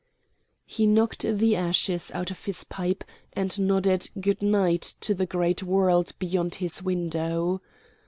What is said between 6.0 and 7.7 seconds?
beyond his window.